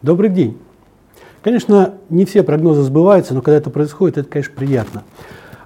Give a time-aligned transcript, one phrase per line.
[0.00, 0.56] Добрый день.
[1.42, 5.02] Конечно, не все прогнозы сбываются, но когда это происходит, это, конечно, приятно.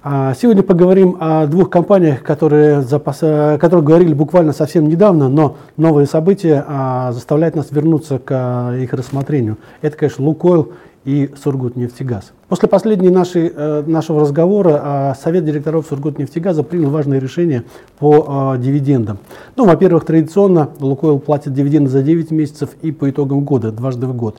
[0.05, 3.19] А, сегодня поговорим о двух компаниях, которые, запас...
[3.21, 8.75] о которых говорили буквально совсем недавно, но новые события а, заставляют нас вернуться к а,
[8.75, 9.59] их рассмотрению.
[9.81, 10.73] Это, конечно, Лукойл
[11.05, 12.33] и Сургутнефтегаз.
[12.49, 17.63] После последней нашей, э, нашего разговора Совет директоров Сургутнефтегаза принял важное решение
[17.99, 19.19] по дивидендам.
[19.55, 24.15] Ну, во-первых, традиционно Лукойл платит дивиденды за 9 месяцев и по итогам года, дважды в
[24.15, 24.37] год.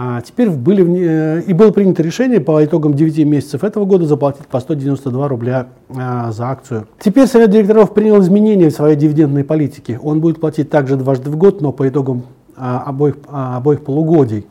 [0.00, 4.46] А теперь были, э, и было принято решение по итогам 9 месяцев этого года заплатить
[4.46, 6.86] по 192 рубля а, за акцию.
[7.00, 9.98] Теперь Совет директоров принял изменения в своей дивидендной политике.
[10.00, 12.22] Он будет платить также дважды в год, но по итогам
[12.56, 14.46] а, обоих, а, обоих полугодий.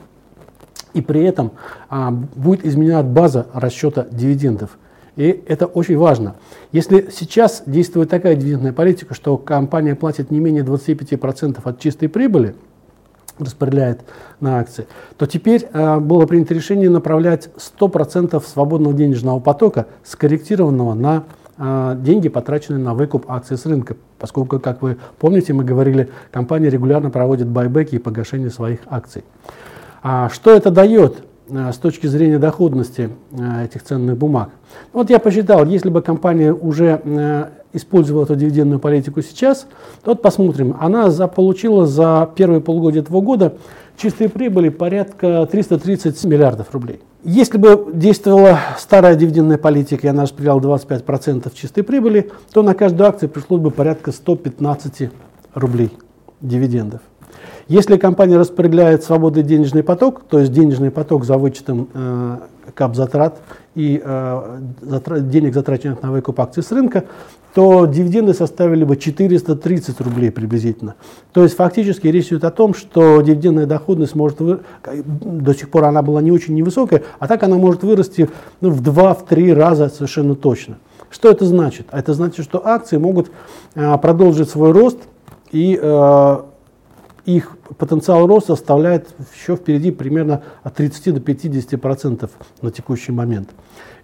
[0.94, 1.52] И при этом
[1.90, 4.78] а, будет изменена база расчета дивидендов.
[5.16, 6.36] И это очень важно.
[6.74, 12.56] Если сейчас действует такая дивидендная политика, что компания платит не менее 25% от чистой прибыли,
[13.40, 14.02] распределяет
[14.40, 14.88] на акции,
[15.18, 21.24] то теперь э, было принято решение направлять 100% свободного денежного потока, скорректированного на
[21.58, 23.96] э, деньги, потраченные на выкуп акций с рынка.
[24.20, 29.24] Поскольку, как вы помните, мы говорили, компания регулярно проводит байбеки и погашение своих акций.
[30.02, 31.18] А что это дает
[31.50, 34.50] э, с точки зрения доходности э, этих ценных бумаг?
[34.94, 37.02] Вот я посчитал, если бы компания уже
[37.78, 39.68] использовала эту дивидендную политику сейчас,
[40.04, 43.54] то вот посмотрим, она за, получила за первые полугодие этого года
[43.98, 47.02] чистой прибыли порядка 330 миллиардов рублей.
[47.24, 53.08] Если бы действовала старая дивидендная политика, и она распределяла 25% чистой прибыли, то на каждую
[53.10, 55.10] акцию пришлось бы порядка 115
[55.56, 55.92] рублей
[56.42, 57.02] дивидендов.
[57.68, 62.38] Если компания распределяет свободный денежный поток, то есть денежный поток за вычетом э,
[62.74, 63.42] кап затрат
[63.76, 67.04] и э, затрат, денег, затраченных на выкуп акций с рынка,
[67.54, 70.96] то дивиденды составили бы 430 рублей приблизительно.
[71.34, 74.60] То есть фактически речь идет о том, что дивидендная доходность может вы...
[75.04, 78.30] до сих пор она была не очень невысокая, а так она может вырасти
[78.62, 80.78] ну, в 2-3 раза совершенно точно.
[81.10, 81.88] Что это значит?
[81.92, 83.32] Это значит, что акции могут
[83.76, 84.98] э, продолжить свой рост
[85.52, 86.38] и э,
[87.28, 93.50] их потенциал роста составляет еще впереди примерно от 30 до 50 процентов на текущий момент.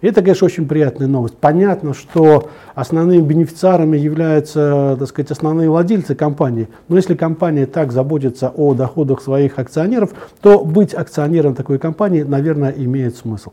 [0.02, 1.38] И это, конечно, очень приятная новость.
[1.38, 6.68] Понятно, что основными бенефициарами являются, так сказать, основные владельцы компании.
[6.88, 10.10] Но если компания так заботится о доходах своих акционеров,
[10.42, 13.52] то быть акционером такой компании, наверное, имеет смысл.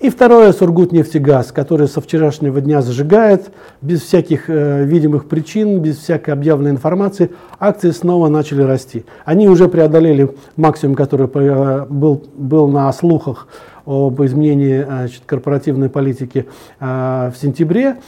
[0.00, 3.50] И второе, Сургутнефтегаз, который со вчерашнего дня зажигает,
[3.82, 9.04] без всяких э, видимых причин, без всякой объявленной информации, акции снова начали расти.
[9.26, 13.46] Они уже преодолели максимум, который э, был, был на слухах
[13.84, 16.46] об изменении значит, корпоративной политики
[16.80, 17.98] э, в сентябре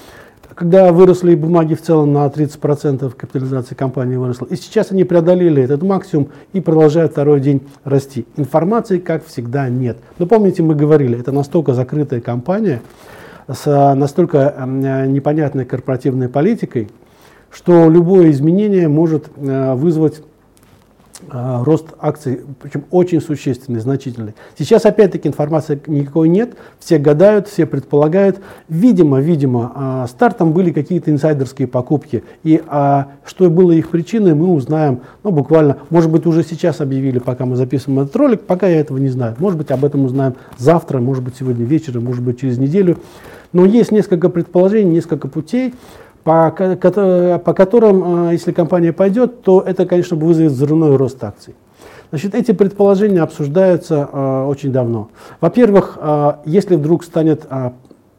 [0.54, 4.46] когда выросли бумаги в целом на 30% капитализации компании выросла.
[4.46, 8.26] И сейчас они преодолели этот максимум и продолжают второй день расти.
[8.36, 9.98] Информации, как всегда, нет.
[10.18, 12.82] Но помните, мы говорили, это настолько закрытая компания
[13.48, 16.88] с настолько непонятной корпоративной политикой,
[17.50, 20.22] что любое изменение может э, вызвать
[21.30, 24.34] а, рост акций, причем очень существенный, значительный.
[24.58, 28.40] Сейчас опять-таки информации никакой нет, все гадают, все предполагают.
[28.68, 34.52] Видимо, видимо, а, стартом были какие-то инсайдерские покупки, и а, что было их причиной, мы
[34.52, 38.80] узнаем, ну, буквально, может быть, уже сейчас объявили, пока мы записываем этот ролик, пока я
[38.80, 39.36] этого не знаю.
[39.38, 42.98] Может быть, об этом узнаем завтра, может быть, сегодня вечером, может быть, через неделю.
[43.52, 45.74] Но есть несколько предположений, несколько путей
[46.24, 51.54] по, по которым, э, если компания пойдет, то это, конечно, вызовет взрывной рост акций.
[52.10, 55.08] Значит, эти предположения обсуждаются э, очень давно.
[55.40, 57.70] Во-первых, э, если вдруг станет э,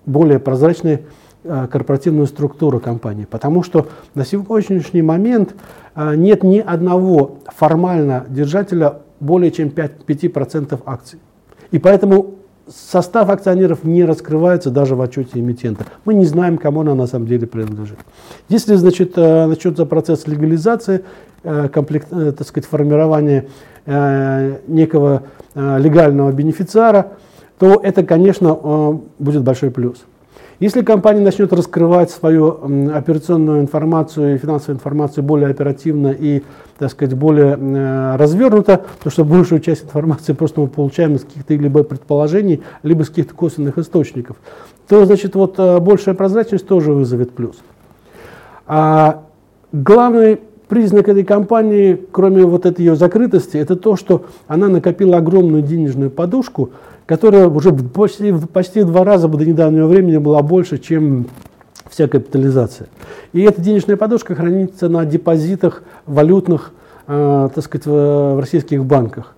[0.06, 1.04] более прозрачной
[1.44, 5.56] э, корпоративная структура компании, потому что на сегодняшний момент
[5.96, 11.20] э, нет ни одного формально держателя более чем 5%, 5 акций.
[11.72, 12.36] И поэтому
[12.68, 15.86] состав акционеров не раскрывается даже в отчете эмитента.
[16.06, 17.98] Мы не знаем, кому она на самом деле принадлежит.
[18.50, 21.04] Если значит, э, начнется процесс легализации,
[21.44, 23.48] э, комплект, э, так сказать, формирования
[23.86, 25.24] некого
[25.56, 27.18] легального бенефициара,
[27.60, 30.06] то это, конечно, будет большой плюс.
[30.64, 32.58] Если компания начнет раскрывать свою
[32.96, 36.42] операционную информацию и финансовую информацию более оперативно и,
[36.78, 41.54] так сказать, более э, развернуто, то что большую часть информации просто мы получаем из каких-то
[41.56, 44.38] либо предположений, либо из каких-то косвенных источников,
[44.88, 47.58] то, значит, вот э, большая прозрачность тоже вызовет плюс.
[48.66, 49.26] А
[49.74, 50.40] главный
[50.70, 56.10] признак этой компании, кроме вот этой ее закрытости, это то, что она накопила огромную денежную
[56.10, 56.70] подушку,
[57.06, 61.28] которая уже почти, почти в два раза до недавнего времени была больше, чем
[61.90, 62.88] вся капитализация.
[63.34, 66.72] И эта денежная подушка хранится на депозитах валютных
[67.06, 69.36] так сказать, в российских банках.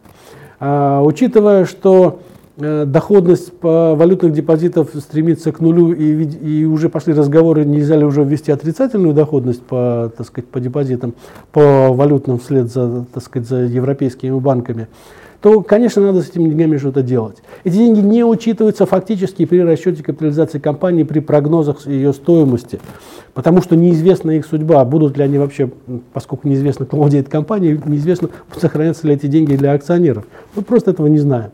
[0.60, 2.20] Учитывая, что
[2.58, 8.24] доходность по валютных депозитов стремится к нулю, и, и уже пошли разговоры, нельзя ли уже
[8.24, 11.16] ввести отрицательную доходность по, так сказать, по депозитам,
[11.52, 14.88] по валютным вслед за, так сказать, за европейскими банками,
[15.46, 17.38] то, конечно, надо с этими деньгами что-то делать.
[17.64, 22.80] Эти деньги не учитываются фактически при расчете капитализации компании, при прогнозах ее стоимости,
[23.36, 25.70] потому что неизвестна их судьба, будут ли они вообще,
[26.14, 30.26] поскольку неизвестно, кто владеет компанией, неизвестно, сохранятся ли эти деньги для акционеров.
[30.56, 31.52] Мы просто этого не знаем.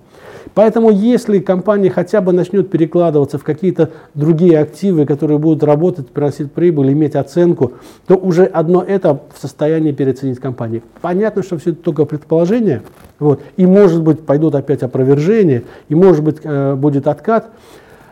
[0.54, 6.52] Поэтому если компания хотя бы начнет перекладываться в какие-то другие активы, которые будут работать, приносить
[6.52, 7.74] прибыль, иметь оценку,
[8.08, 10.82] то уже одно это в состоянии переоценить компанию.
[11.02, 12.82] Понятно, что все это только предположение,
[13.20, 17.50] вот, и может быть пойдут опять опровержения, и может быть э, будет откат.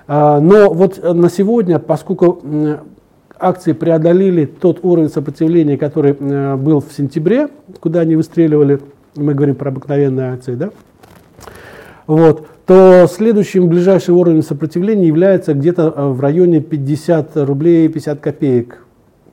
[0.07, 2.77] Э, но вот на сегодня, поскольку э,
[3.37, 7.49] акции преодолели тот уровень сопротивления, который э, был в сентябре,
[7.79, 8.79] куда они выстреливали,
[9.15, 10.69] мы говорим про обыкновенные акции, да,
[12.09, 18.79] вот, то следующим ближайшим уровнем сопротивления является где-то э, в районе 50 рублей 50 копеек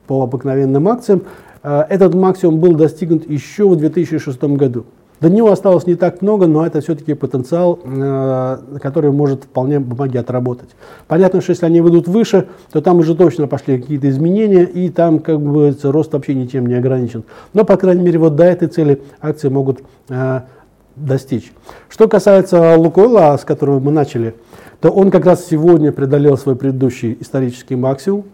[0.05, 1.23] по обыкновенным акциям.
[1.63, 4.85] Э, этот максимум был достигнут еще в 2006 году.
[5.19, 10.17] До него осталось не так много, но это все-таки потенциал, э, который может вполне бумаги
[10.17, 10.69] отработать.
[11.07, 15.17] Понятно, что если они выйдут выше, то там уже точно пошли какие-то изменения, и там,
[15.17, 17.23] как бы, рост вообще ничем не ограничен.
[17.55, 19.79] Но, по крайней мере, вот до этой цели акции могут
[20.97, 21.51] достичь.
[21.89, 24.35] Что касается Лукойла, с которого мы начали,
[24.81, 28.25] то он как раз сегодня преодолел свой предыдущий исторический максимум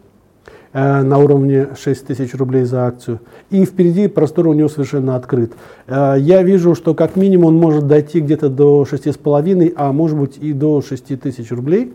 [0.73, 3.19] э, на уровне 6 тысяч рублей за акцию.
[3.49, 5.53] И впереди простор у него совершенно открыт.
[5.87, 10.37] Э, я вижу, что как минимум он может дойти где-то до 6,5, а может быть
[10.37, 11.93] и до 6 тысяч рублей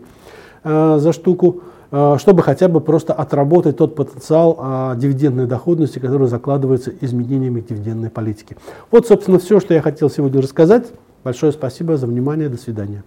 [0.63, 1.61] э, за штуку.
[1.91, 8.11] Э, чтобы хотя бы просто отработать тот потенциал а, дивидендной доходности, который закладывается изменениями дивидендной
[8.11, 8.57] политики.
[8.91, 10.87] Вот, собственно, все, что я хотел сегодня рассказать.
[11.23, 12.47] Большое спасибо за внимание.
[12.47, 13.03] До свидания.